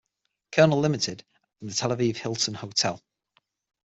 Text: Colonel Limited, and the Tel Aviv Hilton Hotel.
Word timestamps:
Colonel 0.51 0.79
Limited, 0.79 1.23
and 1.59 1.69
the 1.69 1.75
Tel 1.75 1.91
Aviv 1.91 2.15
Hilton 2.17 2.55
Hotel. 2.55 2.99